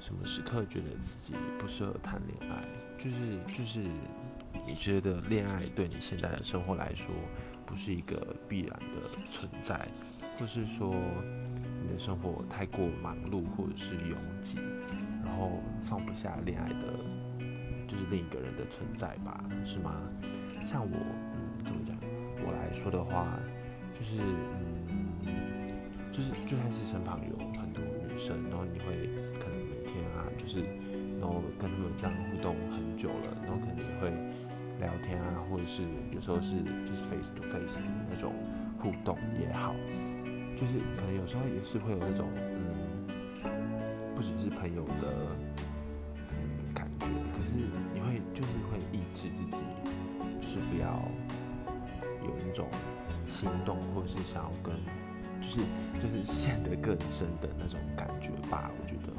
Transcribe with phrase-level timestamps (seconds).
[0.00, 2.64] 什么时刻觉得自己不适合谈恋爱？
[2.98, 3.80] 就是就是
[4.66, 7.14] 你觉得恋爱对你现在的生活来说
[7.66, 9.88] 不是一个必然的存在，
[10.38, 10.94] 或是说
[11.82, 14.58] 你的生活太过忙碌或者是拥挤，
[15.24, 16.86] 然后放不下恋爱的，
[17.86, 19.44] 就是另一个人的存在吧？
[19.64, 20.00] 是吗？
[20.64, 21.96] 像我，嗯，怎么讲？
[22.46, 23.38] 我来说的话，
[23.98, 24.18] 就是
[25.24, 25.32] 嗯，
[26.12, 29.08] 就是就算是身旁有很多女生，然后你会，
[30.36, 30.60] 就是
[31.20, 34.10] 然后跟他们这样互动很久了，然后可能也会
[34.78, 38.32] 聊天啊，或者是有时候是就是 face to face 的那种
[38.78, 39.74] 互动也好，
[40.56, 42.28] 就是可能有时候也是会有那种
[43.44, 43.44] 嗯，
[44.14, 45.12] 不只是朋友的
[46.74, 47.06] 感觉，
[47.36, 47.56] 可是
[47.94, 49.64] 你会就是会抑制自己，
[50.40, 50.86] 就是不要
[52.22, 52.68] 有那种
[53.26, 54.74] 心动或者是想要跟
[55.40, 55.62] 就是
[55.98, 59.12] 就是陷得更深的那种感觉吧，我觉得。